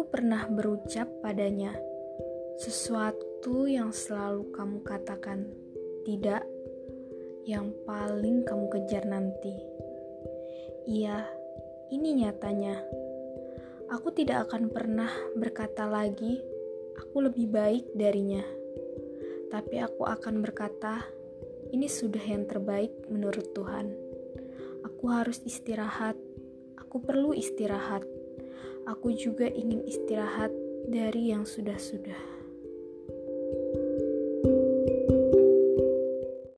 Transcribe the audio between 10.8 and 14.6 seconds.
Iya, ini nyatanya. Aku tidak